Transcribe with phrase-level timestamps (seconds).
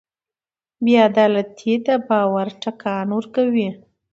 [0.83, 3.69] بېعدالتي د باور ټکان ورکوي.